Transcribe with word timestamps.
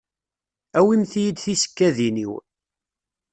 Awimt-yi-d 0.79 1.37
tisekkadin-iw. 1.39 2.33